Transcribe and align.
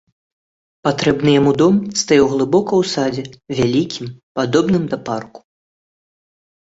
Патрэбны 0.87 1.29
яму 1.39 1.51
дом 1.61 1.75
стаяў 2.01 2.25
глыбока 2.33 2.73
ў 2.81 2.83
садзе, 2.95 3.23
вялікім, 3.61 4.05
падобным 4.41 4.83
да 4.95 5.03
парку. 5.11 5.39